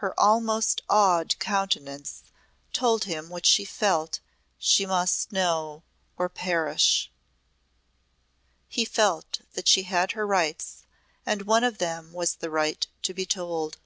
Her 0.00 0.18
almost 0.18 0.80
awed 0.88 1.38
countenance 1.38 2.22
told 2.72 3.04
him 3.04 3.28
what 3.28 3.44
she 3.44 3.66
felt 3.66 4.18
she 4.56 4.86
must 4.86 5.30
know 5.30 5.82
or 6.16 6.30
perish. 6.30 7.10
He 8.66 8.86
felt 8.86 9.42
that 9.52 9.68
she 9.68 9.82
had 9.82 10.12
her 10.12 10.26
rights 10.26 10.84
and 11.26 11.42
one 11.42 11.64
of 11.64 11.76
them 11.76 12.14
was 12.14 12.36
the 12.36 12.48
right 12.48 12.86
to 13.02 13.12
be 13.12 13.26
told. 13.26 13.76